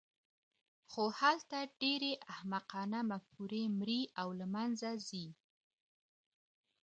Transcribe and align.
خو 0.91 1.03
هلته 1.19 1.57
ډېرې 1.81 2.11
احمقانه 2.33 2.99
مفکورې 3.11 3.63
مري 3.79 4.01
او 4.21 4.27
له 4.39 4.45
منځه 4.55 4.89
ځي. 5.07 5.27